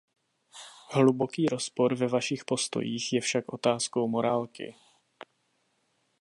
Hluboký 0.91 1.45
rozpor 1.49 1.95
ve 1.95 2.07
vašich 2.07 2.45
postojích 2.45 3.13
je 3.13 3.21
však 3.21 3.53
otázkou 3.53 4.07
morálky. 4.07 4.75